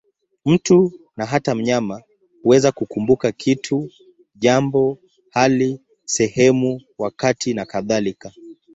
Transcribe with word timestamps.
Mtu, 0.45 0.91
na 1.17 1.25
hata 1.25 1.55
mnyama, 1.55 2.01
huweza 2.43 2.71
kukumbuka 2.71 3.31
kitu, 3.31 3.89
jambo, 4.35 4.97
hali, 5.29 5.81
sehemu, 6.05 6.81
wakati 6.97 7.53
nakadhalika. 7.53 8.31